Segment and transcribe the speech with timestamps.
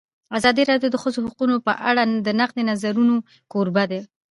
[0.37, 3.15] ازادي راډیو د د ښځو حقونه په اړه د نقدي نظرونو
[3.51, 4.01] کوربه وه.